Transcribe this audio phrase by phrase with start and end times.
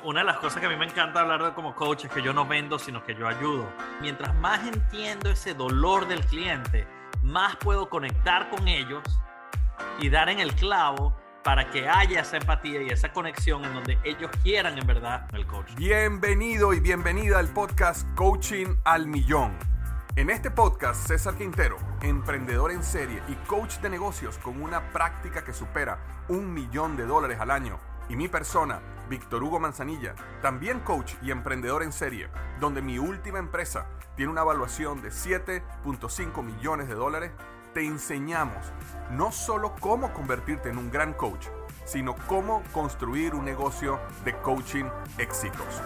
[0.00, 2.22] Una de las cosas que a mí me encanta hablar de como coach es que
[2.22, 3.70] yo no vendo, sino que yo ayudo.
[4.00, 6.86] Mientras más entiendo ese dolor del cliente,
[7.22, 9.02] más puedo conectar con ellos
[10.00, 11.14] y dar en el clavo
[11.44, 15.46] para que haya esa empatía y esa conexión en donde ellos quieran en verdad el
[15.46, 15.76] coaching.
[15.76, 19.52] Bienvenido y bienvenida al podcast Coaching al Millón.
[20.16, 25.44] En este podcast, César Quintero, emprendedor en serie y coach de negocios con una práctica
[25.44, 27.78] que supera un millón de dólares al año,
[28.08, 28.80] y mi persona,
[29.12, 34.40] Víctor Hugo Manzanilla, también coach y emprendedor en serie, donde mi última empresa tiene una
[34.40, 37.30] evaluación de 7.5 millones de dólares,
[37.74, 38.72] te enseñamos
[39.10, 41.48] no solo cómo convertirte en un gran coach,
[41.84, 44.86] sino cómo construir un negocio de coaching
[45.18, 45.82] exitoso.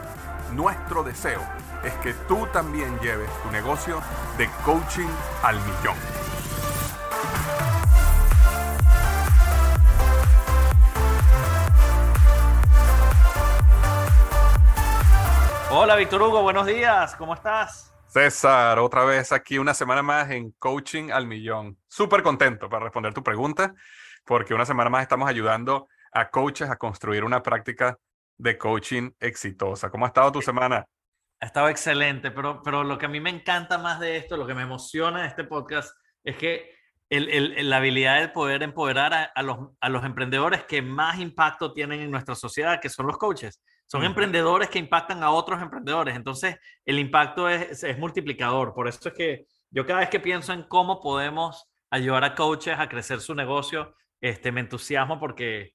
[0.55, 1.41] Nuestro deseo
[1.83, 4.01] es que tú también lleves tu negocio
[4.39, 5.09] de coaching
[5.43, 6.26] al millón.
[15.69, 17.93] Hola Víctor Hugo, buenos días, ¿cómo estás?
[18.07, 21.77] César, otra vez aquí una semana más en Coaching al Millón.
[21.89, 23.75] Súper contento para responder tu pregunta,
[24.25, 27.99] porque una semana más estamos ayudando a coaches a construir una práctica
[28.39, 29.91] de coaching exitosa.
[29.91, 30.87] ¿Cómo ha estado tu semana?
[31.41, 34.47] Ha estado excelente, pero, pero lo que a mí me encanta más de esto, lo
[34.47, 35.91] que me emociona de este podcast,
[36.23, 36.71] es que
[37.11, 41.19] el, el, la habilidad de poder empoderar a, a, los, a los emprendedores que más
[41.19, 43.61] impacto tienen en nuestra sociedad, que son los coaches.
[43.87, 46.17] Son emprendedores que impactan a otros emprendedores.
[46.17, 48.75] Entonces, el impacto es, es, multiplicador.
[48.75, 52.79] Por eso es que yo cada vez que pienso en cómo podemos ayudar a coaches
[52.79, 55.75] a crecer su negocio, este, me entusiasmo porque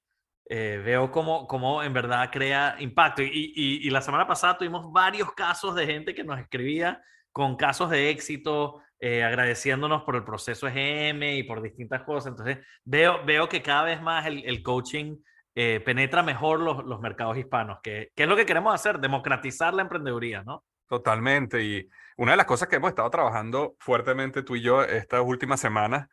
[0.49, 3.21] eh, veo cómo, cómo en verdad crea impacto.
[3.21, 7.01] Y, y, y, la semana pasada tuvimos varios casos de gente que nos escribía
[7.31, 12.31] con casos de éxito, eh, agradeciéndonos por el proceso EGM y por distintas cosas.
[12.31, 15.15] Entonces, veo, veo que cada vez más el, el coaching
[15.55, 19.73] eh, penetra mejor los, los mercados hispanos, que, que, es lo que queremos hacer, democratizar
[19.73, 20.63] la emprendeduría, ¿no?
[20.87, 21.63] Totalmente.
[21.63, 25.59] Y una de las cosas que hemos estado trabajando fuertemente tú y yo estas últimas
[25.59, 26.07] semanas,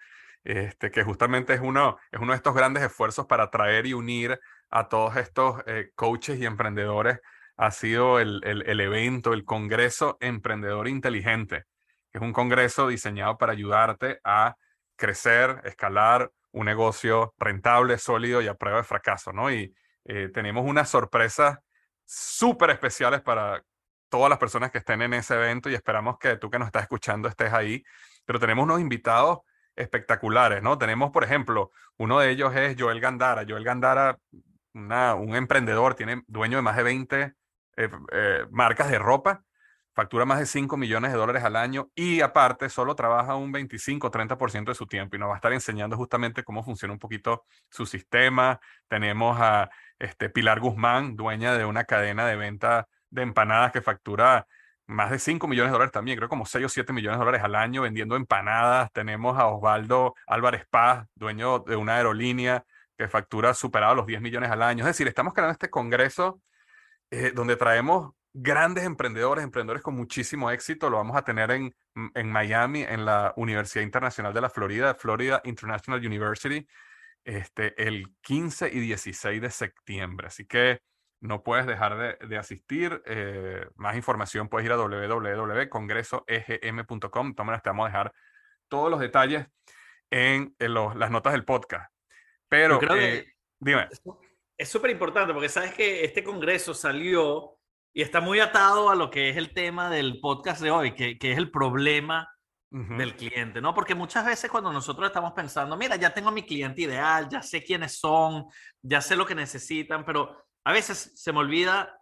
[0.44, 4.38] este, que justamente es uno, es uno de estos grandes esfuerzos para atraer y unir
[4.70, 7.20] a todos estos eh, coaches y emprendedores,
[7.56, 11.64] ha sido el, el, el evento, el Congreso Emprendedor Inteligente,
[12.12, 14.54] que es un congreso diseñado para ayudarte a
[14.96, 19.50] crecer, escalar un negocio rentable, sólido y a prueba de fracaso, ¿no?
[19.50, 21.58] Y eh, tenemos unas sorpresas
[22.04, 23.62] súper especiales para
[24.08, 26.82] todas las personas que estén en ese evento y esperamos que tú que nos estás
[26.82, 27.84] escuchando estés ahí.
[28.24, 29.40] Pero tenemos unos invitados
[29.76, 30.78] espectaculares, ¿no?
[30.78, 33.44] Tenemos, por ejemplo, uno de ellos es Joel Gandara.
[33.48, 34.18] Joel Gandara,
[34.72, 37.34] un emprendedor, tiene dueño de más de 20 eh,
[38.12, 39.44] eh, marcas de ropa
[39.98, 44.66] factura más de 5 millones de dólares al año y aparte solo trabaja un 25-30%
[44.66, 47.84] de su tiempo y nos va a estar enseñando justamente cómo funciona un poquito su
[47.84, 48.60] sistema.
[48.86, 54.46] Tenemos a este, Pilar Guzmán, dueña de una cadena de venta de empanadas que factura
[54.86, 57.42] más de 5 millones de dólares también, creo como 6 o 7 millones de dólares
[57.42, 58.92] al año vendiendo empanadas.
[58.92, 62.64] Tenemos a Osvaldo Álvarez Paz, dueño de una aerolínea
[62.96, 64.84] que factura superado los 10 millones al año.
[64.84, 66.40] Es decir, estamos creando este congreso
[67.10, 70.90] eh, donde traemos grandes emprendedores, emprendedores con muchísimo éxito.
[70.90, 71.74] Lo vamos a tener en,
[72.14, 76.66] en Miami, en la Universidad Internacional de la Florida, Florida International University,
[77.24, 80.28] este, el 15 y 16 de septiembre.
[80.28, 80.80] Así que
[81.20, 83.02] no puedes dejar de, de asistir.
[83.06, 87.34] Eh, más información puedes ir a www.congresoegm.com.
[87.34, 88.12] Te vamos a dejar
[88.68, 89.46] todos los detalles
[90.10, 91.92] en, en los, las notas del podcast.
[92.48, 93.88] Pero, eh, dime.
[94.56, 97.57] Es súper importante porque sabes que este congreso salió
[97.92, 101.18] y está muy atado a lo que es el tema del podcast de hoy, que,
[101.18, 102.32] que es el problema
[102.70, 102.96] uh -huh.
[102.96, 103.74] del cliente, ¿no?
[103.74, 107.64] Porque muchas veces cuando nosotros estamos pensando, mira, ya tengo mi cliente ideal, ya sé
[107.64, 108.46] quiénes son,
[108.82, 111.98] ya sé lo que necesitan, pero a veces se me olvida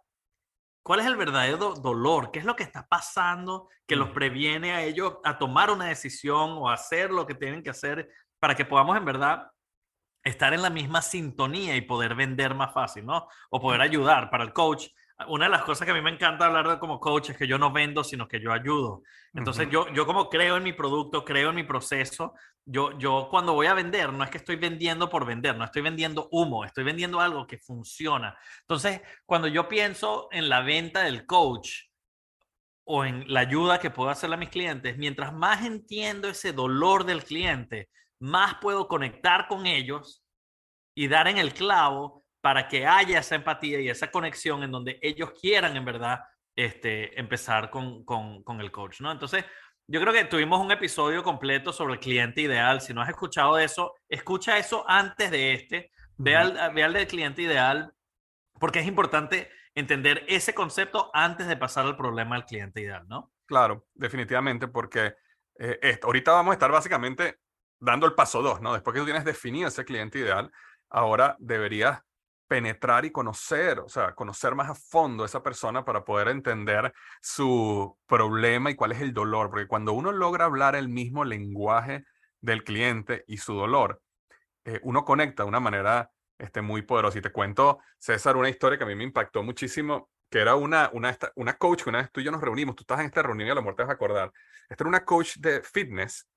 [0.83, 4.83] cuál es el verdadero dolor, qué es lo que está pasando que los previene a
[4.83, 8.09] ellos a tomar una decisión o a hacer lo que tienen que hacer
[8.39, 9.51] para que podamos en verdad
[10.23, 13.27] estar en la misma sintonía y poder vender más fácil, ¿no?
[13.49, 14.87] O poder ayudar para el coach
[15.25, 17.47] una de las cosas que a mí me encanta hablar de como coach es que
[17.47, 19.01] yo no vendo, sino que yo ayudo.
[19.33, 19.71] Entonces, uh -huh.
[19.71, 23.67] yo, yo como creo en mi producto, creo en mi proceso, yo, yo cuando voy
[23.67, 27.19] a vender, no es que estoy vendiendo por vender, no estoy vendiendo humo, estoy vendiendo
[27.19, 28.37] algo que funciona.
[28.61, 31.85] Entonces, cuando yo pienso en la venta del coach
[32.83, 37.05] o en la ayuda que puedo hacerle a mis clientes, mientras más entiendo ese dolor
[37.05, 40.23] del cliente, más puedo conectar con ellos
[40.95, 44.97] y dar en el clavo para que haya esa empatía y esa conexión en donde
[45.01, 46.21] ellos quieran en verdad
[46.55, 49.11] este, empezar con, con, con el coach, ¿no?
[49.11, 49.43] Entonces,
[49.85, 52.79] yo creo que tuvimos un episodio completo sobre el cliente ideal.
[52.79, 55.91] Si no has escuchado eso, escucha eso antes de este.
[56.15, 57.93] Ve, al, ve al del cliente ideal,
[58.61, 63.33] porque es importante entender ese concepto antes de pasar al problema del cliente ideal, ¿no?
[63.45, 65.15] Claro, definitivamente, porque
[65.59, 67.41] eh, esto, ahorita vamos a estar básicamente
[67.77, 68.71] dando el paso dos, ¿no?
[68.71, 70.49] Después que tú tienes definido ese cliente ideal,
[70.89, 72.06] ahora deberías
[72.47, 76.93] penetrar y conocer, o sea, conocer más a fondo a esa persona para poder entender
[77.21, 82.05] su problema y cuál es el dolor, porque cuando uno logra hablar el mismo lenguaje
[82.41, 84.01] del cliente y su dolor,
[84.65, 87.19] eh, uno conecta de una manera este, muy poderosa.
[87.19, 90.89] Y te cuento, César, una historia que a mí me impactó muchísimo, que era una,
[90.93, 93.23] una, una coach que una vez tú y yo nos reunimos, tú estás en esta
[93.23, 94.31] reunión y a lo mejor te vas a acordar,
[94.69, 96.27] esta era una coach de fitness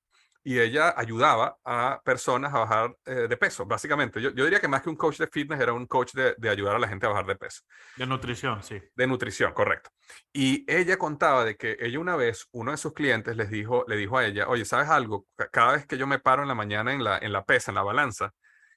[0.43, 4.21] y ella ayudaba a personas a bajar eh, de peso, básicamente.
[4.21, 6.49] Yo, yo, diría que más que un coach de fitness era un coach de, de,
[6.49, 7.61] ayudar a la gente a bajar de peso.
[7.95, 8.81] De nutrición, sí.
[8.95, 9.91] De nutrición, correcto.
[10.33, 13.95] Y ella contaba de que ella una vez, uno de sus clientes les dijo, le
[13.95, 15.27] dijo a ella, oye, ¿sabes algo?
[15.51, 17.75] Cada vez que yo me paro en la mañana en la, en la pesa, en
[17.75, 18.33] la balanza,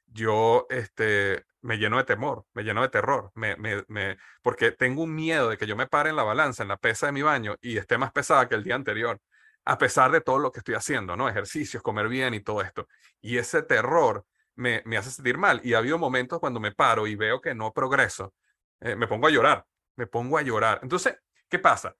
[0.07, 5.03] yo este, me lleno de temor, me lleno de terror, me, me, me, porque tengo
[5.03, 7.23] un miedo de que yo me pare en la balanza, en la pesa de mi
[7.23, 9.19] baño y esté más pesada que el día anterior
[9.65, 11.29] a pesar de todo lo que estoy haciendo, ¿no?
[11.29, 12.89] Ejercicios, comer bien y todo esto.
[13.21, 14.27] Y ese terror
[14.57, 15.61] me, me hace sentir mal.
[15.65, 18.35] Y ha habido momentos cuando me paro y veo que no progreso,
[18.81, 19.65] eh, me pongo a llorar,
[19.97, 20.81] me pongo a llorar.
[20.83, 21.17] Entonces,
[21.49, 21.97] ¿qué pasa?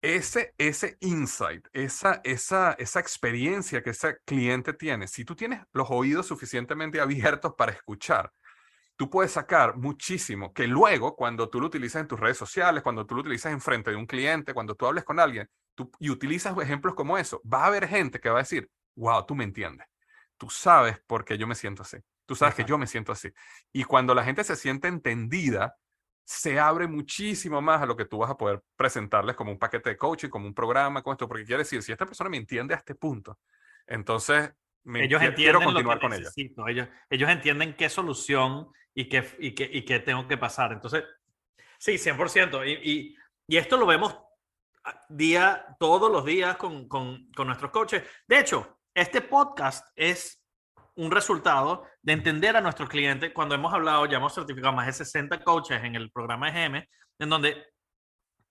[0.00, 5.90] Ese, ese insight, esa, esa, esa experiencia que ese cliente tiene, si tú tienes los
[5.90, 8.32] oídos suficientemente abiertos para escuchar,
[8.96, 13.04] tú puedes sacar muchísimo que luego cuando tú lo utilizas en tus redes sociales, cuando
[13.06, 16.10] tú lo utilizas en frente de un cliente, cuando tú hables con alguien, tú, y
[16.10, 19.44] utilizas ejemplos como eso, va a haber gente que va a decir, wow, tú me
[19.44, 19.86] entiendes.
[20.36, 21.98] Tú sabes por qué yo me siento así.
[22.26, 23.30] Tú sabes que yo me siento así.
[23.72, 25.76] Y cuando la gente se siente entendida,
[26.24, 29.90] se abre muchísimo más a lo que tú vas a poder presentarles como un paquete
[29.90, 32.74] de coaching, como un programa, con esto, porque quiere decir, si esta persona me entiende
[32.74, 33.38] a este punto,
[33.86, 34.52] entonces
[34.82, 36.28] me ellos quiero, entienden continuar con ella.
[36.66, 40.72] Ellos, ellos entienden qué solución y qué, y, qué, y qué tengo que pasar.
[40.72, 41.04] Entonces,
[41.78, 42.66] sí, 100%.
[42.66, 44.18] Y, y, y esto lo vemos
[45.08, 48.02] día, todos los días con, con, con nuestros coaches.
[48.26, 50.42] De hecho, este podcast es
[50.96, 53.32] un resultado de entender a nuestros clientes.
[53.34, 56.88] Cuando hemos hablado, ya hemos certificado más de 60 coaches en el programa GM,
[57.18, 57.66] en donde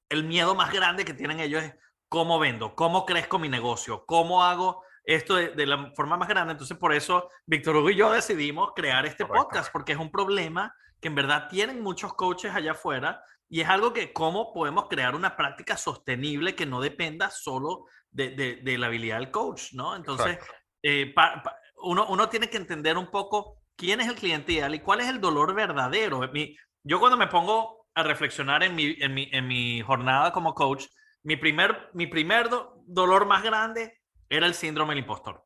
[0.10, 1.74] el miedo más grande que tienen ellos es
[2.08, 6.52] cómo vendo, cómo crezco mi negocio, cómo hago esto de, de la forma más grande.
[6.52, 9.48] Entonces, por eso Víctor Hugo y yo decidimos crear este Correcto.
[9.48, 13.70] podcast, porque es un problema que en verdad tienen muchos coaches allá afuera y es
[13.70, 18.78] algo que cómo podemos crear una práctica sostenible que no dependa solo de, de, de
[18.78, 19.96] la habilidad del coach, ¿no?
[19.96, 20.40] Entonces,
[20.82, 24.74] eh, pa, pa, uno, uno tiene que entender un poco quién es el cliente ideal
[24.74, 26.22] y cuál es el dolor verdadero.
[26.32, 30.54] Mi, yo cuando me pongo a reflexionar en mi, en mi, en mi jornada como
[30.54, 30.86] coach,
[31.24, 34.00] mi primer, mi primer do, dolor más grande
[34.30, 35.44] era el síndrome del impostor.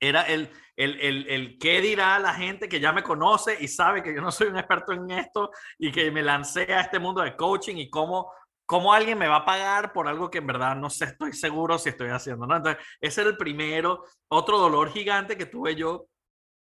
[0.00, 4.14] Era el, el, el, qué dirá la gente que ya me conoce y sabe que
[4.14, 7.36] yo no soy un experto en esto y que me lancé a este mundo de
[7.36, 8.32] coaching y cómo,
[8.64, 11.78] cómo alguien me va a pagar por algo que en verdad no sé, estoy seguro
[11.78, 12.46] si estoy haciendo.
[12.46, 12.56] ¿no?
[12.56, 14.04] Entonces, ese era el primero.
[14.28, 16.06] Otro dolor gigante que tuve yo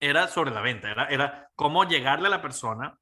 [0.01, 2.99] era sobre la venta, era, era cómo llegarle a la persona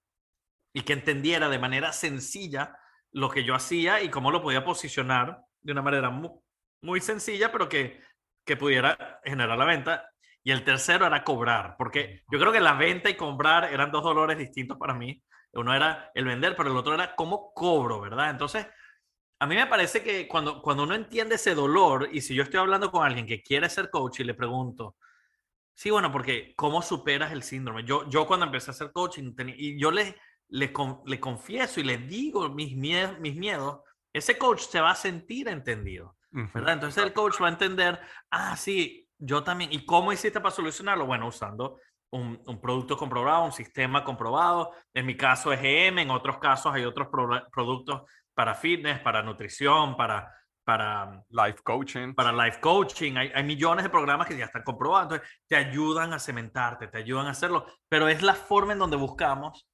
[0.74, 2.76] y que entendiera de manera sencilla
[3.12, 6.10] lo que yo hacía y cómo lo podía posicionar de una manera
[6.82, 8.00] muy sencilla, pero que
[8.50, 10.10] que pudiera generar la venta.
[10.42, 14.02] Y el tercero era cobrar, porque yo creo que la venta y cobrar eran dos
[14.02, 15.22] dolores distintos para mí.
[15.52, 18.30] Uno era el vender, pero el otro era cómo cobro, ¿verdad?
[18.30, 18.66] Entonces,
[19.38, 22.58] a mí me parece que cuando, cuando uno entiende ese dolor, y si yo estoy
[22.58, 24.96] hablando con alguien que quiere ser coach y le pregunto,
[25.72, 27.84] sí, bueno, porque ¿cómo superas el síndrome?
[27.84, 30.16] Yo, yo cuando empecé a hacer coaching, tenía, y yo le,
[30.48, 30.72] le,
[31.06, 33.80] le confieso y le digo mis miedos, mis miedos,
[34.12, 36.16] ese coach se va a sentir entendido.
[36.30, 36.74] ¿Verdad?
[36.74, 39.72] Entonces el coach va a entender, ah, sí, yo también.
[39.72, 41.06] ¿Y cómo hiciste para solucionarlo?
[41.06, 41.78] Bueno, usando
[42.12, 44.72] un, un producto comprobado, un sistema comprobado.
[44.94, 48.02] En mi caso es EM, en otros casos hay otros pro productos
[48.34, 50.32] para fitness, para nutrición, para,
[50.64, 52.14] para life coaching.
[52.14, 53.16] Para life coaching.
[53.16, 55.12] Hay, hay, millones de programas que ya están comprobados.
[55.12, 57.66] Entonces, te ayudan a cementarte, te ayudan a hacerlo.
[57.88, 59.68] Pero es la forma en donde buscamos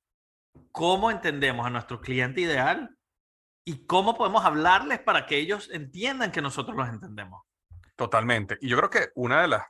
[0.72, 2.90] cómo entendemos a nuestro cliente ideal
[3.66, 7.42] y cómo podemos hablarles para que ellos entiendan que nosotros los entendemos.
[7.96, 8.56] Totalmente.
[8.60, 9.66] Y yo creo que una de las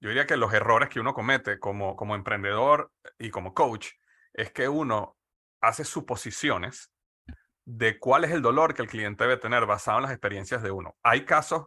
[0.00, 3.88] yo diría que los errores que uno comete como, como emprendedor y como coach
[4.32, 5.18] es que uno
[5.60, 6.90] hace suposiciones
[7.66, 10.70] de cuál es el dolor que el cliente debe tener basado en las experiencias de
[10.70, 10.96] uno.
[11.02, 11.66] Hay casos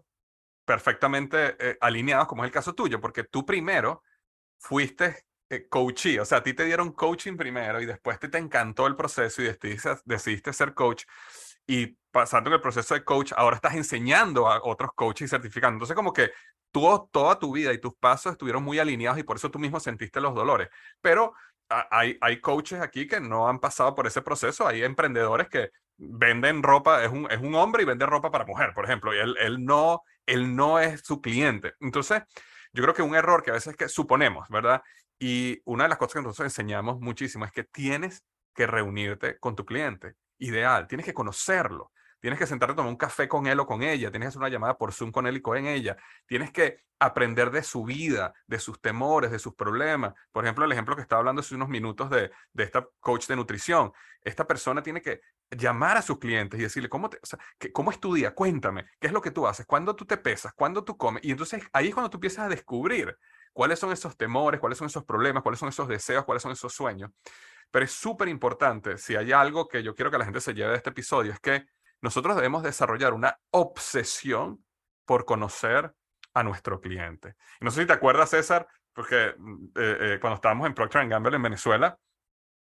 [0.66, 4.02] perfectamente eh, alineados, como es el caso tuyo, porque tú primero
[4.58, 8.88] fuiste eh, o sea, a ti te dieron coaching primero y después te, te encantó
[8.88, 11.04] el proceso y decidiste, decidiste ser coach
[11.68, 15.76] y pasando en el proceso de coach, ahora estás enseñando a otros coaches y certificando.
[15.76, 16.32] Entonces, como que
[16.72, 19.80] tú, toda tu vida y tus pasos estuvieron muy alineados y por eso tú mismo
[19.80, 20.70] sentiste los dolores.
[21.02, 21.34] Pero
[21.70, 26.62] hay, hay coaches aquí que no han pasado por ese proceso, hay emprendedores que venden
[26.62, 29.36] ropa, es un, es un hombre y vende ropa para mujer, por ejemplo, y él,
[29.40, 31.74] él, no, él no es su cliente.
[31.80, 32.24] Entonces,
[32.74, 34.82] yo creo que un error que a veces es que suponemos, ¿verdad?
[35.26, 39.56] Y una de las cosas que nosotros enseñamos muchísimo es que tienes que reunirte con
[39.56, 40.16] tu cliente.
[40.38, 41.94] Ideal, tienes que conocerlo.
[42.20, 44.12] Tienes que sentarte a tomar un café con él o con ella.
[44.12, 45.96] Tienes que hacer una llamada por Zoom con él y con ella.
[46.28, 50.14] Tienes que aprender de su vida, de sus temores, de sus problemas.
[50.34, 53.38] Por ejemplo, el ejemplo que estaba hablando hace unos minutos de, de esta coach de
[53.38, 53.94] nutrición.
[54.20, 57.40] Esta persona tiene que llamar a sus clientes y decirle, ¿cómo, te, o sea,
[57.72, 58.36] ¿cómo es tu día?
[58.36, 59.66] Cuéntame, ¿qué es lo que tú haces?
[59.66, 60.52] ¿Cuándo tú te pesas?
[60.54, 61.24] ¿Cuándo tú comes?
[61.24, 63.18] Y entonces ahí es cuando tú empiezas a descubrir
[63.54, 66.74] cuáles son esos temores, cuáles son esos problemas, cuáles son esos deseos, cuáles son esos
[66.74, 67.12] sueños.
[67.72, 70.72] Pero es súper importante, si hay algo que yo quiero que la gente se lleve
[70.72, 71.66] de este episodio, es que
[72.02, 74.64] nosotros debemos desarrollar una obsesión
[75.06, 75.94] por conocer
[76.34, 77.36] a nuestro cliente.
[77.62, 81.36] no sé si te acuerdas, César, porque mm, eh, eh, cuando estábamos en Procter Gamble
[81.36, 81.98] en Venezuela,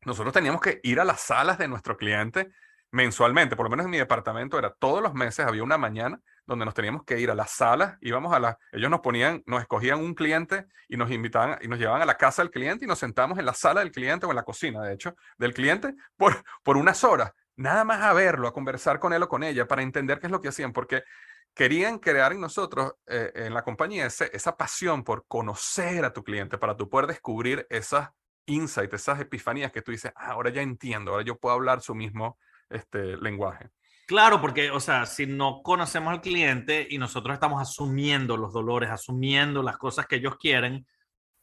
[0.06, 2.52] nosotros teníamos que ir a las salas de nuestro cliente
[2.92, 6.66] mensualmente, por lo menos en mi departamento era todos los meses, había una mañana donde
[6.66, 10.00] nos teníamos que ir a las salas, íbamos a la, ellos nos ponían, nos escogían
[10.00, 13.00] un cliente y nos invitaban y nos llevaban a la casa del cliente y nos
[13.00, 16.44] sentamos en la sala del cliente o en la cocina, de hecho, del cliente por,
[16.64, 19.82] por unas horas nada más a verlo, a conversar con él o con ella para
[19.82, 21.04] entender qué es lo que hacían, porque
[21.54, 26.58] querían crear en nosotros, eh, en la compañía, esa pasión por conocer a tu cliente,
[26.58, 28.10] para tú poder descubrir esas
[28.46, 31.96] insights, esas epifanías que tú dices, ah, ahora ya entiendo, ahora yo puedo hablar su
[31.96, 32.38] mismo
[32.70, 33.70] este, lenguaje.
[34.06, 38.92] Claro, porque, o sea, si no conocemos al cliente y nosotros estamos asumiendo los dolores,
[38.92, 40.86] asumiendo las cosas que ellos quieren,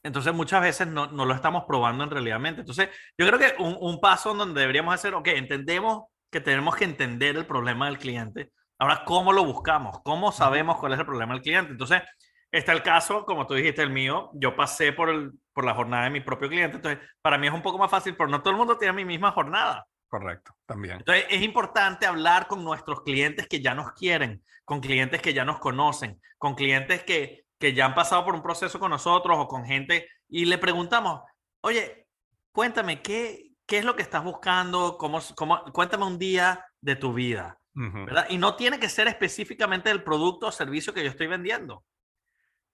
[0.04, 2.44] entonces muchas veces no, no, lo estamos probando en realidad.
[2.46, 2.88] Entonces
[3.18, 7.36] yo creo que un, un, paso donde deberíamos hacer, ok, entendemos que tenemos que entender
[7.36, 8.52] el problema del cliente.
[8.78, 10.00] Ahora, ¿cómo lo buscamos?
[10.04, 11.72] ¿Cómo sabemos cuál es el problema del cliente?
[11.72, 12.02] Entonces,
[12.50, 16.04] está el caso, como tú dijiste, el mío, yo pasé por, el, por la jornada
[16.04, 18.50] de mi propio cliente, entonces para mí es un poco más fácil, pero no todo
[18.50, 19.86] el mundo tiene mi misma jornada.
[20.12, 20.98] Correcto, también.
[20.98, 25.42] Entonces es importante hablar con nuestros clientes que ya nos quieren, con clientes que ya
[25.42, 29.48] nos conocen, con clientes que, que ya han pasado por un proceso con nosotros o
[29.48, 31.22] con gente y le preguntamos,
[31.62, 32.08] oye,
[32.52, 34.98] cuéntame, ¿qué, qué es lo que estás buscando?
[34.98, 37.58] ¿Cómo, cómo, cuéntame un día de tu vida.
[37.72, 38.26] ¿verdad?
[38.28, 41.86] Y no tiene que ser específicamente el producto o servicio que yo estoy vendiendo.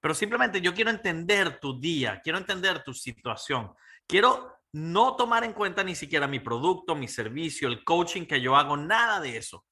[0.01, 3.73] Pero simplemente yo quiero entender tu día, quiero entender tu situación.
[4.09, 8.57] Quiero no tomar en cuenta ni siquiera mi producto, mi servicio, el coaching que yo
[8.57, 9.65] hago, nada de eso.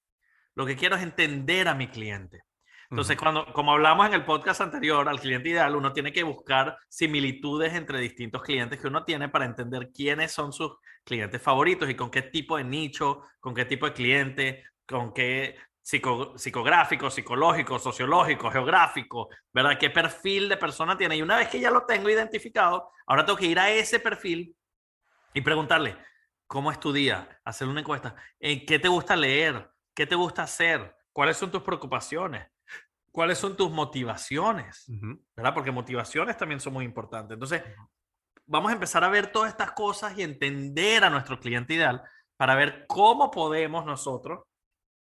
[0.55, 2.43] Lo que quiero es entender a mi cliente.
[2.88, 6.79] Entonces, cuando, como hablamos en el podcast anterior, al cliente ideal, uno tiene que buscar
[6.88, 11.97] similitudes entre distintos clientes que uno tiene para entender quiénes son sus clientes favoritos y
[11.97, 18.50] con qué tipo de nicho, con qué tipo de cliente, con qué psicográfico, psicológico, sociológico,
[18.50, 19.79] geográfico, ¿verdad?
[19.79, 21.17] ¿Qué perfil de persona tiene?
[21.17, 24.55] Y una vez que ya lo tengo identificado, ahora tengo que ir a ese perfil
[25.37, 25.97] y preguntarle,
[26.47, 27.40] ¿cómo es tu día?
[27.45, 28.16] Hacer una encuesta.
[28.40, 29.71] ¿Qué te gusta leer?
[29.95, 30.97] ¿Qué te gusta hacer?
[31.12, 32.49] ¿Cuáles son tus preocupaciones?
[33.16, 34.85] cuáles son tus motivaciones,
[35.35, 35.55] ¿verdad?
[35.55, 37.33] Porque motivaciones también son muy importantes.
[37.33, 37.62] Entonces,
[38.45, 42.02] vamos a empezar a ver todas estas cosas y entender a nuestro cliente ideal
[42.37, 44.45] para ver cómo podemos nosotros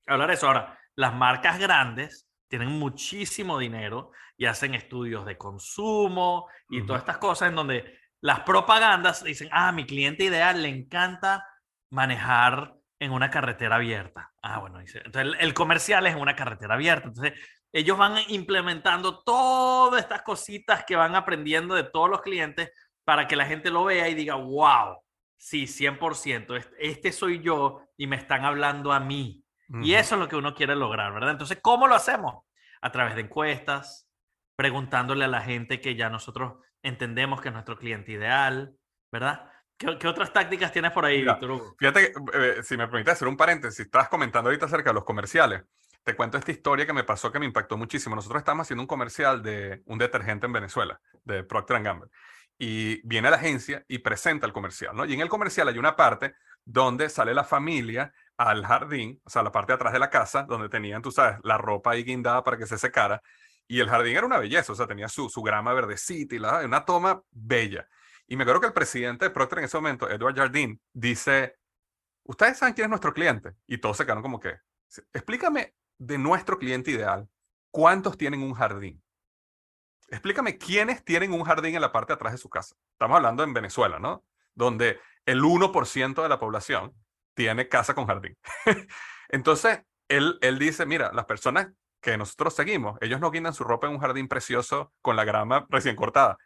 [0.06, 0.46] hablar de eso.
[0.46, 7.18] Ahora, las marcas grandes tienen muchísimo dinero y hacen estudios de consumo y todas estas
[7.18, 11.46] cosas en donde las propagandas dicen, ah, mi cliente ideal le encanta
[11.92, 14.32] manejar en una carretera abierta.
[14.42, 15.02] Ah, bueno, dice.
[15.06, 17.08] Entonces el, comercial es en una carretera abierta.
[17.08, 17.34] Entonces
[17.72, 22.72] ellos van implementando todas estas cositas que van aprendiendo de todos los clientes
[23.04, 24.98] para que la gente lo vea y diga, wow,
[25.38, 29.44] sí, 100%, este soy yo y me están hablando a mí.
[29.82, 31.32] Y eso es lo que uno quiere lograr, ¿verdad?
[31.32, 32.44] Entonces, ¿cómo lo hacemos?
[32.82, 34.08] A través de encuestas,
[34.56, 38.76] preguntándole a la gente que ya nosotros entendemos que es nuestro cliente ideal,
[39.12, 39.50] ¿verdad?
[39.78, 43.82] ¿Qué, otras tácticas tienes por ahí, Víctor Fíjate, eh, si me permites hacer un paréntesis,
[43.82, 45.64] estás comentando ahorita acerca de los comerciales
[46.06, 48.16] te cuento esta historia que me pasó que me impactó muchísimo.
[48.16, 52.12] Nosotros estamos haciendo un comercial de un detergente en Venezuela, de Procter Gamble.
[52.60, 55.06] Y viene la agencia y presenta el comercial, ¿no?
[55.06, 59.42] Y en el comercial hay una parte donde sale la familia al jardín, o sea,
[59.42, 62.44] la parte de atrás de la casa, donde tenían, tú sabes, la ropa ahí guindada
[62.44, 63.20] para que se secara.
[63.68, 66.66] Y el jardín era una belleza, o sea, tenía su, su grama verdecita y la,
[66.66, 67.88] una toma bella.
[68.28, 71.58] Y me acuerdo que el presidente de Procter en ese momento, Edward Jardine, dice,
[72.24, 73.54] ¿ustedes saben quién es nuestro cliente?
[73.68, 74.56] Y todos se quedaron como que,
[75.14, 77.28] explícame de nuestro cliente ideal,
[77.72, 79.02] ¿cuántos tienen un jardín?
[80.10, 82.76] Explícame quiénes tienen un jardín en la parte de atrás de su casa.
[82.92, 84.24] Estamos hablando en Venezuela, ¿no?
[84.54, 86.94] Donde el 1% de la población
[87.34, 88.38] tiene casa con jardín.
[89.30, 91.70] Entonces, él, él dice, mira, las personas
[92.06, 95.66] que nosotros seguimos, ellos no guindan su ropa en un jardín precioso con la grama
[95.70, 96.38] recién cortada.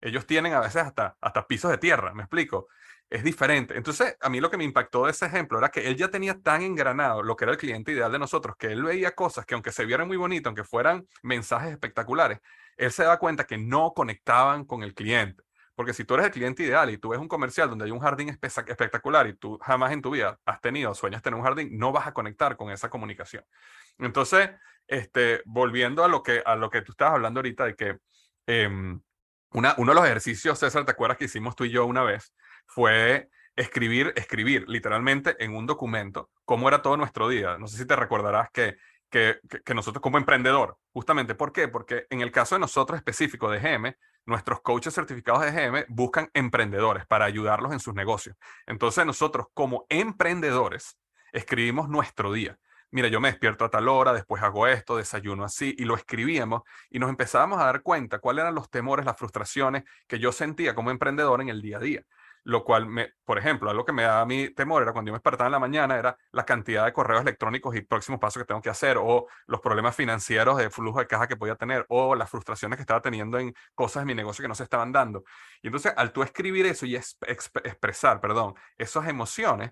[0.00, 2.68] Ellos tienen a veces hasta, hasta pisos de tierra, me explico.
[3.10, 3.76] Es diferente.
[3.76, 6.40] Entonces, a mí lo que me impactó de ese ejemplo era que él ya tenía
[6.40, 9.52] tan engranado lo que era el cliente ideal de nosotros, que él veía cosas que
[9.52, 12.40] aunque se vieran muy bonitas, aunque fueran mensajes espectaculares,
[12.78, 15.44] él se daba cuenta que no conectaban con el cliente.
[15.74, 18.00] Porque si tú eres el cliente ideal y tú ves un comercial donde hay un
[18.00, 21.92] jardín espectacular y tú jamás en tu vida has tenido, sueñas tener un jardín, no
[21.92, 23.44] vas a conectar con esa comunicación.
[23.98, 24.50] Entonces,
[24.86, 27.98] este, volviendo a lo que, a lo que tú estabas hablando ahorita de que
[29.52, 32.34] una, uno de los ejercicios, César, ¿te acuerdas que hicimos tú y yo una vez?
[32.66, 37.58] Fue escribir, escribir literalmente en un documento cómo era todo nuestro día.
[37.58, 38.76] No sé si te recordarás que,
[39.10, 41.68] que, que, nosotros como emprendedor, justamente, ¿por qué?
[41.68, 46.30] Porque en el caso de nosotros específico de GM, nuestros coaches certificados de GM buscan
[46.32, 48.36] emprendedores para ayudarlos en sus negocios.
[48.66, 50.98] Entonces nosotros como emprendedores
[51.32, 52.58] escribimos nuestro día
[52.92, 56.62] mira, yo me despierto a tal hora, después hago esto, desayuno así, y lo escribíamos
[56.90, 60.74] y nos empezábamos a dar cuenta cuáles eran los temores, las frustraciones que yo sentía
[60.74, 62.02] como emprendedor en el día a día.
[62.44, 62.88] Lo cual,
[63.24, 65.60] por ejemplo, algo que me daba mi temor era cuando yo me despertaba en la
[65.60, 69.28] mañana, era la cantidad de correos electrónicos y próximos pasos que tengo que hacer, o
[69.46, 73.00] los problemas financieros de flujo de caja que podía tener, o las frustraciones que estaba
[73.00, 75.22] teniendo en cosas de mi negocio que no se estaban dando.
[75.62, 79.70] Y entonces, al tú escribir eso y expresar, perdón, esas emociones,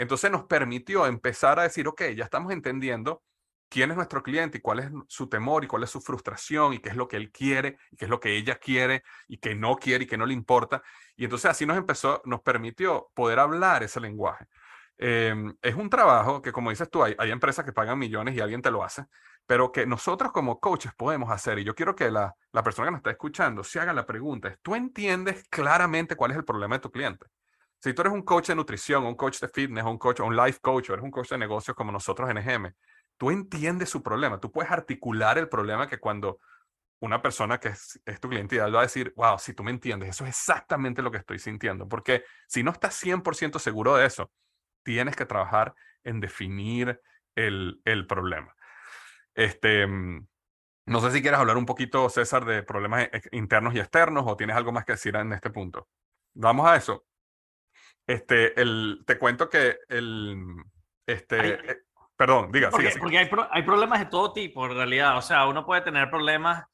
[0.00, 3.22] entonces nos permitió empezar a decir, ok, ya estamos entendiendo
[3.68, 6.78] quién es nuestro cliente y cuál es su temor y cuál es su frustración y
[6.78, 9.54] qué es lo que él quiere y qué es lo que ella quiere y que
[9.54, 10.82] no quiere y que no le importa.
[11.16, 14.46] Y entonces así nos empezó, nos permitió poder hablar ese lenguaje.
[14.96, 18.62] Em, es un trabajo que, como dices tú, hay, empresas que pagan millones y alguien
[18.62, 19.04] te lo hace,
[19.44, 21.58] pero que nosotros como coaches podemos hacer.
[21.58, 24.56] Y yo quiero que la, la persona que nos está escuchando se haga la pregunta,
[24.62, 27.26] ¿tú entiendes claramente cuál es el problema de tu cliente?
[27.82, 30.60] Si tú eres un coach de nutrición, un coach de fitness, un coach, un life
[30.60, 32.74] coach, o eres un coach de negocios como nosotros en EGM,
[33.16, 36.40] tú entiendes su problema, tú puedes articular el problema que cuando
[37.00, 40.10] una persona que es, tu cliente ideal va a decir, wow, si tú me entiendes,
[40.10, 44.30] eso es exactamente lo que estoy sintiendo, porque si no estás 100% seguro de eso,
[44.82, 47.00] tienes que trabajar en definir
[47.34, 48.54] el, el problema.
[49.34, 50.26] Este, mm,
[50.86, 54.36] no sé si quieres hablar un poquito, César, de problemas e, internos y externos o
[54.36, 55.88] tienes algo más que decir en este punto.
[56.34, 57.06] Vamos a eso.
[58.10, 60.56] Este, el, te cuento que el,
[61.06, 61.76] este, eh,
[62.16, 65.64] perdón, diga, porque, porque hay, hay problemas de todo tipo en realidad, o sea, uno
[65.64, 66.64] puede tener problemas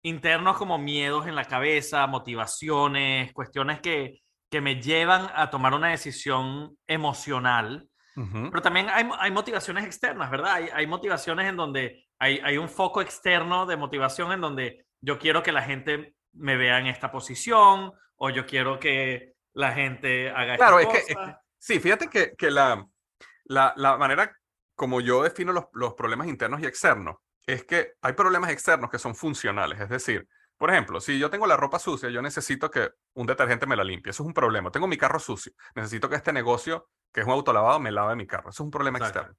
[0.00, 5.88] internos como miedos en la cabeza, motivaciones, cuestiones que, que me llevan a tomar una
[5.88, 10.54] decisión emocional, pero también hay, hay, motivaciones externas, ¿verdad?
[10.54, 15.18] Hay, hay motivaciones en donde hay, hay, un foco externo de motivación en donde yo
[15.18, 20.30] quiero que la gente me vea en esta posición o yo quiero que la gente
[20.30, 21.16] haga Claro, es que,
[21.58, 22.86] sí, fíjate que, que la,
[23.44, 24.36] la, la, manera
[24.74, 27.16] como yo defino los, los, problemas internos y externos
[27.46, 31.46] es que hay problemas externos que son funcionales, es decir, por ejemplo, si yo tengo
[31.46, 34.10] la ropa sucia, yo necesito que un detergente me la limpie.
[34.10, 34.70] Eso es un problema.
[34.70, 35.52] Tengo mi carro sucio.
[35.74, 38.48] Necesito que este negocio, que es un autolavado, me lave mi carro.
[38.48, 39.36] Eso es un problema externo.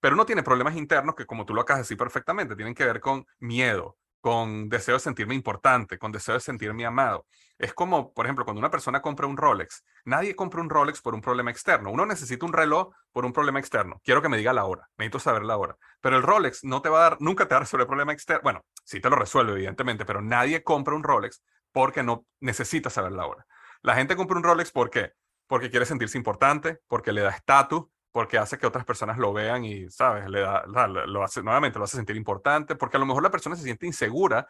[0.00, 2.84] Pero uno tiene problemas internos que, como tú lo acabas de decir perfectamente, tienen que
[2.84, 7.26] ver con miedo, con deseo de sentirme importante, con deseo de sentirme amado.
[7.58, 11.14] Es como, por ejemplo, cuando una persona compra un Rolex, nadie compra un Rolex por
[11.14, 11.90] un problema externo.
[11.90, 14.00] Uno necesita un reloj por un problema externo.
[14.02, 15.76] Quiero que me diga la hora, necesito saber la hora.
[16.00, 18.12] Pero el Rolex no te va a dar, nunca te va a resolver el problema
[18.12, 18.42] externo.
[18.42, 23.12] Bueno, sí te lo resuelve, evidentemente, pero nadie compra un Rolex porque no necesita saber
[23.12, 23.46] la hora.
[23.82, 25.12] La gente compra un Rolex ¿por qué?
[25.46, 29.64] Porque quiere sentirse importante, porque le da estatus, porque hace que otras personas lo vean
[29.64, 30.28] y, ¿sabes?
[30.28, 33.56] Le da, lo hace, nuevamente lo hace sentir importante, porque a lo mejor la persona
[33.56, 34.46] se siente insegura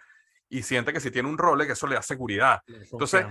[0.49, 2.62] y siente que si tiene un role, que eso le da seguridad.
[2.66, 3.27] Entonces,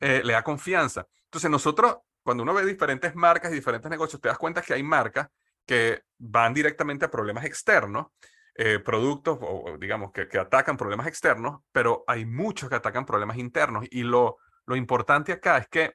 [0.00, 1.06] eh, le da confianza.
[1.24, 4.82] Entonces, nosotros, cuando uno ve diferentes marcas y diferentes negocios, te das cuenta que hay
[4.82, 5.28] marcas
[5.66, 8.06] que van directamente a problemas externos,
[8.54, 13.36] eh, productos, o, digamos, que, que, atacan problemas externos, pero hay muchos que atacan problemas
[13.36, 13.84] internos.
[13.90, 15.94] Y lo, lo importante acá es que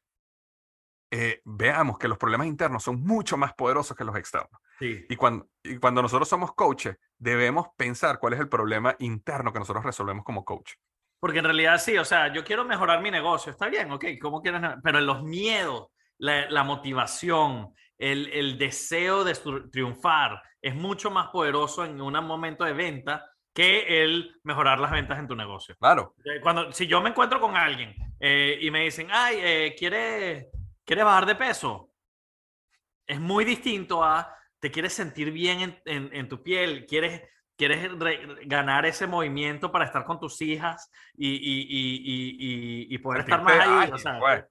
[1.11, 4.61] eh, veamos que los problemas internos son mucho más poderosos que los externos.
[4.81, 9.59] Y, cuando, y cuando nosotros somos coaches, debemos pensar cuál es el problema interno que
[9.59, 10.73] nosotros resolvemos como coach.
[11.19, 14.41] Porque en realidad sí, o sea, yo quiero mejorar mi negocio, está bien, ok, ¿cómo
[14.41, 14.61] quieres?
[14.81, 19.33] Pero los miedos, la, la motivación, el, el, deseo de
[19.69, 25.19] triunfar es mucho más poderoso en un momento de venta que el mejorar las ventas
[25.19, 25.75] en tu negocio.
[25.77, 26.15] Claro.
[26.23, 30.47] Eh, Cuando, si yo me encuentro con alguien eh, y me dicen, ay, eh, ¿quieres,
[30.89, 31.91] ¿quieres bajar de peso?
[33.05, 37.21] Es muy distinto a, te quieres sentir bien en, en- en tu piel, quieres,
[37.55, 43.21] quieres re- ganar ese movimiento para estar con tus hijas y, y, y, y, poder
[43.21, 43.69] estar más ahí.
[43.83, 44.45] ágil, o sea, pues.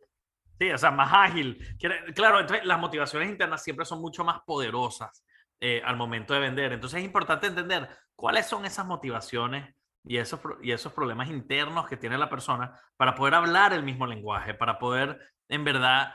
[0.61, 1.77] Sí, o sea, más ágil.
[2.15, 5.25] Claro, entonces las motivaciones internas siempre son mucho más poderosas
[5.61, 6.73] eh, al momento de vender.
[6.73, 9.75] Entonces es importante entender cuáles son esas motivaciones
[10.05, 14.07] y esos, y esos problemas internos que tiene la persona para poder hablar el mismo
[14.07, 16.13] lenguaje, para poder en verdad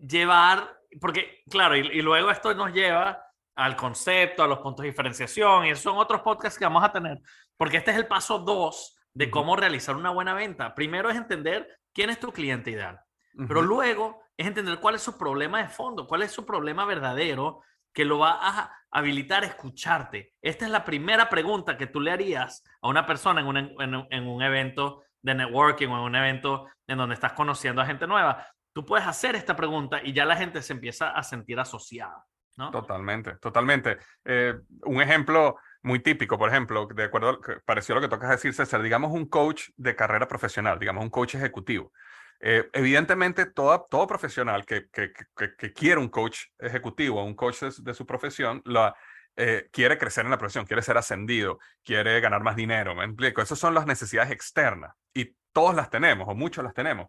[0.00, 3.22] llevar, porque claro, y, y luego esto nos lleva
[3.54, 6.92] al concepto, a los puntos de diferenciación, y esos son otros podcasts que vamos a
[6.92, 7.18] tener,
[7.56, 10.74] porque este es el paso dos de cómo realizar una buena venta.
[10.74, 13.00] Primero es entender quién es tu cliente ideal.
[13.48, 13.68] Pero Ujú.
[13.68, 17.62] luego es entender cuál es su problema de fondo, cuál es su problema verdadero
[17.94, 20.34] que lo va a habilitar a escucharte.
[20.42, 23.94] Esta es la primera pregunta que tú le harías a una persona en un, en
[23.94, 27.86] un- en un evento de networking o en un evento en donde estás conociendo a
[27.86, 28.46] gente nueva.
[28.76, 32.26] Tú puedes hacer esta pregunta y ya la gente se empieza a sentir asociada,
[32.58, 32.70] ¿no?
[32.70, 33.96] Totalmente, totalmente.
[34.22, 38.52] Eh, un ejemplo muy típico, por ejemplo, de acuerdo que pareció lo que tocas decir,
[38.52, 41.90] César, digamos un coach de carrera profesional, digamos un coach ejecutivo.
[42.38, 45.10] Eh, evidentemente, toda, todo profesional que, que,
[45.56, 48.94] que, quiere un coach ejecutivo, un coach de su profesión, la,
[49.36, 53.40] eh, quiere crecer en la profesión, quiere ser ascendido, quiere ganar más dinero, ¿me explico?
[53.40, 57.08] Esas son las necesidades externas y todos las tenemos o muchos las tenemos,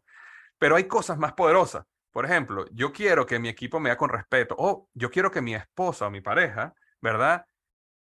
[0.60, 1.86] pero hay cosas más poderosas.
[2.12, 5.41] Por ejemplo, yo quiero que mi equipo me vea con respeto o yo quiero que
[5.41, 7.46] mi esposa o mi pareja, ¿verdad?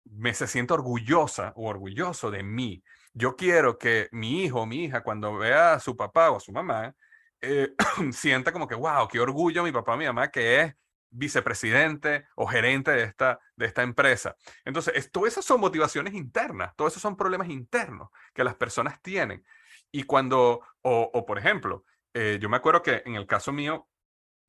[0.05, 2.83] Me se sienta orgullosa o orgulloso de mí.
[3.13, 6.39] Yo quiero que mi hijo o mi hija cuando vea a su papá o a
[6.39, 6.93] su mamá,
[7.41, 7.73] eh,
[8.11, 10.73] sienta como que, wow, qué orgullo mi papá o mi mamá que es
[11.09, 14.35] vicepresidente o gerente de esta, de esta empresa.
[14.65, 19.01] Entonces, es- todas esas son motivaciones internas, todos esos son problemas internos que las personas
[19.01, 19.43] tienen.
[19.91, 21.85] Y cuando, o, o por ejemplo,
[22.15, 23.89] eh, yo me acuerdo que en el caso mío,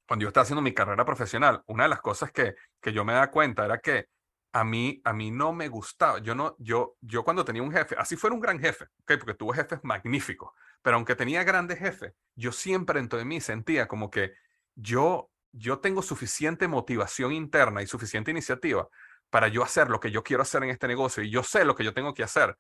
[0.07, 3.13] cuando yo estaba haciendo mi carrera profesional, una de las cosas que, que yo me
[3.13, 4.07] daba cuenta era que
[4.53, 6.21] a mí, a mí no me gustaba.
[6.21, 9.15] Yo, no, yo, yo cuando tenía un jefe, así fuera un gran jefe, ¿ok?
[9.19, 13.89] porque tuve jefes magníficos, pero aunque tenía grandes jefes, yo siempre dentro de mí sentía
[13.89, 14.35] como que
[14.77, 18.89] yo, yo tengo suficiente motivación interna y suficiente iniciativa
[19.29, 21.75] para yo hacer lo que yo quiero hacer en este negocio y yo sé lo
[21.75, 22.57] que yo tengo que hacer,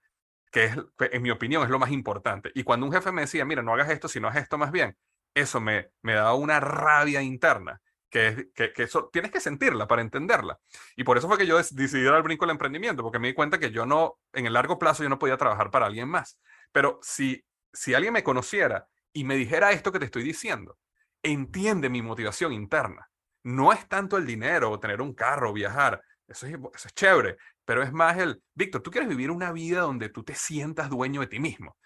[0.50, 2.50] que es, que en mi opinión, es lo más importante.
[2.54, 4.96] Y cuando un jefe me decía, mira, no hagas esto, sino haz esto más bien,
[5.34, 9.86] eso me, me daba una rabia interna, que, es, que, que eso tienes que sentirla
[9.86, 10.58] para entenderla.
[10.96, 13.34] Y por eso fue que yo decidí dar el brinco al emprendimiento, porque me di
[13.34, 16.38] cuenta que yo no, en el largo plazo, yo no podía trabajar para alguien más.
[16.72, 20.78] Pero si, si alguien me conociera y me dijera esto que te estoy diciendo,
[21.22, 23.10] entiende mi motivación interna.
[23.42, 27.36] No es tanto el dinero o tener un carro viajar, eso es, eso es chévere,
[27.64, 31.20] pero es más el, Víctor, tú quieres vivir una vida donde tú te sientas dueño
[31.20, 31.76] de ti mismo.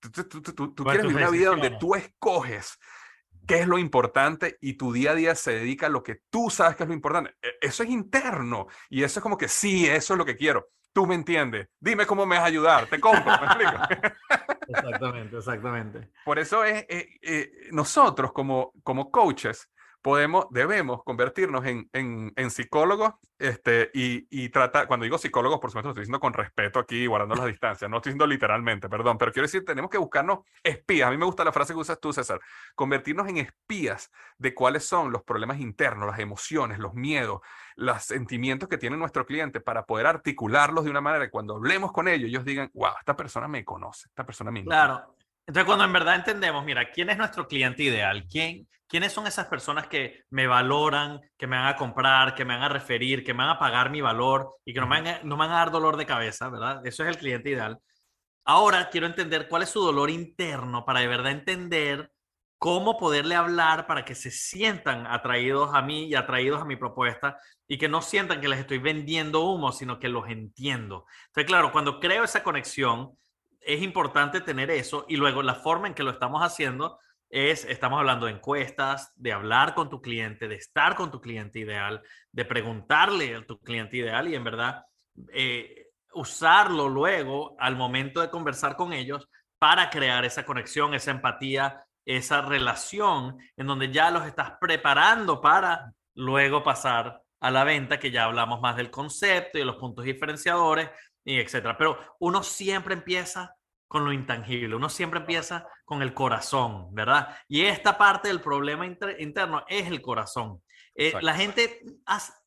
[0.00, 2.78] Tú, tú- quieres vivir una vida donde tú escoges
[3.46, 6.50] qué es lo importante y tu día a día se dedica a lo que tú
[6.50, 7.34] sabes que es lo importante.
[7.42, 10.68] E- Eso es interno y eso es como que sí, eso es lo que quiero.
[10.92, 11.68] Tú me entiendes.
[11.80, 12.86] Dime cómo me vas a ayudar.
[12.86, 13.24] Te compro.
[13.40, 13.72] ¿me explico?
[14.68, 16.10] Exactamente, exactamente.
[16.24, 19.68] Por eso es, eh, eh, nosotros como, como coaches
[20.04, 25.70] podemos, debemos convertirnos en, en, en psicólogos este, y, y tratar, cuando digo psicólogos, por
[25.70, 29.16] supuesto, lo estoy diciendo con respeto aquí, guardando las distancias, no estoy diciendo literalmente, perdón,
[29.16, 31.08] pero quiero decir, tenemos que buscarnos espías.
[31.08, 32.38] A mí me gusta la frase que usas tú, César,
[32.74, 37.40] convertirnos en espías de cuáles son los problemas internos, las emociones, los miedos,
[37.74, 41.92] los sentimientos que tiene nuestro cliente para poder articularlos de una manera que cuando hablemos
[41.92, 44.84] con ellos, ellos digan, wow, esta persona me conoce, esta persona me entiende".
[44.84, 45.14] Claro.
[45.46, 48.26] Entonces, cuando en verdad entendemos, mira, ¿quién es nuestro cliente ideal?
[48.30, 52.54] ¿Quién, ¿Quiénes son esas personas que me valoran, que me van a comprar, que me
[52.54, 55.06] van a referir, que me van a pagar mi valor y que no me van
[55.06, 56.80] a, no me van a dar dolor de cabeza, ¿verdad?
[56.86, 57.78] Eso es el cliente ideal.
[58.46, 62.10] Ahora quiero entender cuál es su dolor interno para de verdad entender
[62.58, 67.38] cómo poderle hablar para que se sientan atraídos a mí y atraídos a mi propuesta
[67.68, 71.04] y que no sientan que les estoy vendiendo humo, sino que los entiendo.
[71.26, 73.18] Entonces, claro, cuando creo esa conexión,
[73.64, 76.98] es importante tener eso y luego la forma en que lo estamos haciendo
[77.30, 81.58] es, estamos hablando de encuestas, de hablar con tu cliente, de estar con tu cliente
[81.58, 84.84] ideal, de preguntarle a tu cliente ideal y en verdad
[85.32, 91.84] eh, usarlo luego al momento de conversar con ellos para crear esa conexión, esa empatía,
[92.04, 98.10] esa relación en donde ya los estás preparando para luego pasar a la venta, que
[98.10, 100.88] ya hablamos más del concepto y de los puntos diferenciadores
[101.24, 101.76] y etcétera.
[101.76, 103.56] Pero uno siempre empieza
[103.88, 107.36] con lo intangible, uno siempre empieza con el corazón, ¿verdad?
[107.48, 110.62] Y esta parte del problema inter interno es el corazón.
[110.94, 111.80] Eh, la gente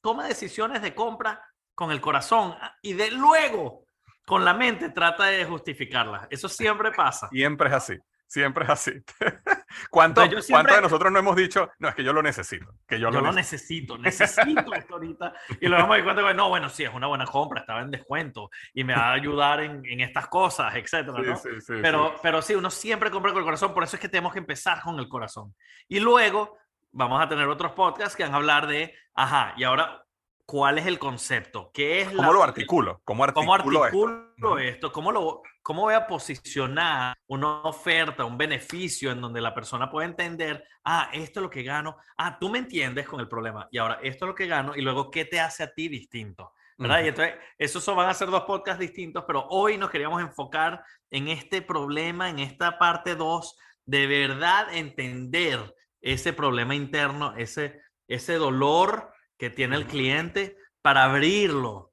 [0.02, 1.42] toma decisiones de compra
[1.74, 3.86] con el corazón y de luego
[4.26, 6.28] con la mente trata de justificarla.
[6.30, 7.30] Eso siempre pasa.
[7.30, 7.98] Siempre es así.
[8.28, 8.92] Siempre es así.
[9.90, 12.74] ¿Cuánto, ¿Cuánto, de nosotros no hemos dicho, no, es que yo lo necesito?
[12.88, 15.34] Que yo, yo lo, necesito, necesito esto ahorita.
[15.60, 18.84] Y luego me cuenta, no, bueno, sí, es una buena compra, estaba en descuento y
[18.84, 21.36] me va a ayudar en, en estas cosas, etcétera, ¿no?
[21.36, 22.20] Sí, sí, pero, sí.
[22.22, 24.82] pero sí, uno siempre compra con el corazón, por eso es que tenemos que empezar
[24.82, 25.54] con el corazón.
[25.88, 26.58] Y luego
[26.92, 30.04] vamos a tener otros podcasts que van a hablar de, ajá, y ahora
[30.48, 33.02] cuál es el concepto, qué es ¿Cómo lo articulo?
[33.04, 34.58] ¿Cómo articulo, esto?
[34.58, 34.92] esto?
[34.94, 40.08] ¿Cómo, lo, ¿Cómo voy a posicionar una oferta, un beneficio en donde la persona puede
[40.08, 43.78] entender, ah, esto es lo que gano, ah, tú me entiendes con el problema, y
[43.78, 46.54] ahora esto es lo que gano, y luego, ¿qué te hace a ti distinto?
[46.78, 47.04] ¿verdad?
[47.04, 51.28] Y entonces, esos van a ser dos podcasts distintos, pero hoy nos queríamos enfocar en
[51.28, 59.12] este problema, en esta parte 2, de verdad entender ese problema interno, ese, ese dolor
[59.38, 61.87] que tiene el cliente para abrirlo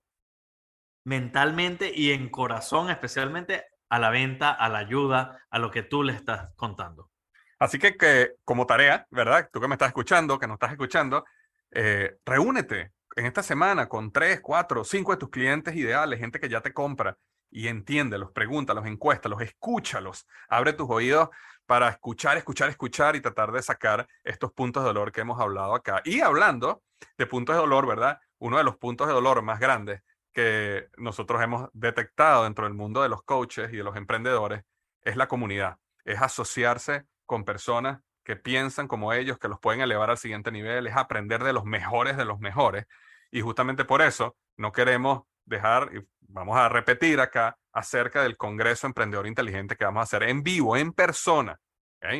[1.04, 6.02] mentalmente y en corazón, especialmente a la venta, a la ayuda, a lo que tú
[6.02, 7.10] le estás contando.
[7.58, 9.48] Así que, que como tarea, ¿verdad?
[9.52, 11.24] Tú que me estás escuchando, que nos estás escuchando,
[11.70, 16.48] eh, reúnete en esta semana con tres, cuatro, cinco de tus clientes ideales, gente que
[16.48, 17.16] ya te compra
[17.50, 21.28] y entiende, los pregunta, los encuesta, los escúchalos, abre tus oídos
[21.66, 25.74] para escuchar, escuchar, escuchar y tratar de sacar estos puntos de dolor que hemos hablado
[25.74, 26.02] acá.
[26.04, 26.82] Y hablando
[27.16, 28.18] de puntos de dolor, ¿verdad?
[28.38, 30.02] Uno de los puntos de dolor más grandes
[30.34, 34.64] que nosotros hemos detectado dentro del mundo de los coaches y de los emprendedores
[35.02, 40.10] es la comunidad, es asociarse con personas que piensan como ellos, que los pueden elevar
[40.10, 42.86] al siguiente nivel, es aprender de los mejores de los mejores.
[43.30, 48.86] Y justamente por eso no queremos dejar, y vamos a repetir acá, acerca del Congreso
[48.86, 51.58] Emprendedor Inteligente que vamos a hacer en vivo, en persona.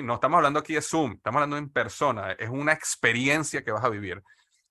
[0.03, 2.33] No estamos hablando aquí de Zoom, estamos hablando en persona.
[2.33, 4.23] Es una experiencia que vas a vivir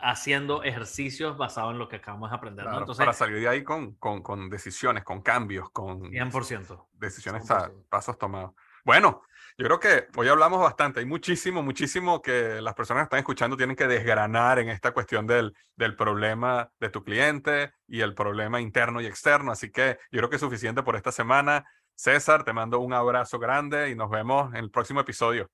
[0.03, 2.66] haciendo ejercicios basados en lo que acabamos de aprender.
[2.66, 6.87] Entonces, para salir de ahí con, con, con, decisiones, con cambios, con 100%.
[6.93, 7.87] decisiones, 100%.
[7.88, 8.53] pasos tomados.
[8.85, 9.23] Bueno,
[9.59, 11.01] yo creo que hoy hablamos bastante.
[11.01, 15.27] Hay muchísimo, muchísimo que las personas que están escuchando tienen que desgranar en esta cuestión
[15.27, 19.53] del, del problema de tu cliente y el problema interno y externo.
[19.53, 21.64] Así que yo creo que es suficiente por esta semana.
[21.95, 25.51] César, te mando un abrazo grande y nos vemos en el próximo episodio.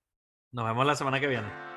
[0.53, 1.76] Nos vemos la semana que viene.